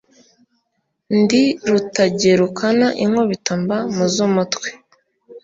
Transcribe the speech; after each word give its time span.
Ndi 1.19 1.43
Rutagerukana 1.71 2.87
inkubito 3.03 3.51
mba 3.61 3.77
mu 3.95 4.05
z' 4.13 4.21
umutwe. 4.27 4.67